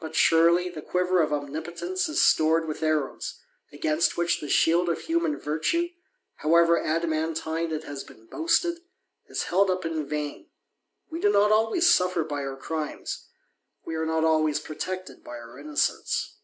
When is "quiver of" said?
0.80-1.34